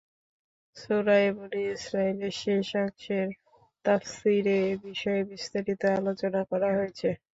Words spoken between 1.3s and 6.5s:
বনী ইসরাঈলের শেষাংশের তাফসীরে এ বিষয়ে বিস্তারিত আলোচনা